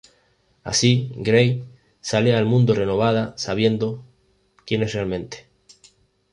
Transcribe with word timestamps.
Así 0.63 1.11
Gray 1.15 1.63
sale 1.99 2.33
al 2.35 2.47
mundo 2.47 2.73
renovada 2.73 3.35
sabiendo 3.37 4.03
quien 4.65 4.81
es 4.81 4.93
realmente. 4.93 5.45